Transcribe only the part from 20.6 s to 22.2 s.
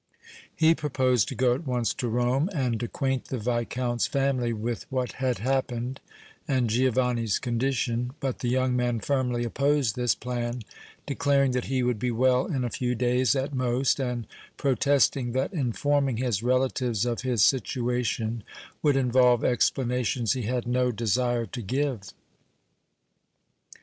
no desire to give.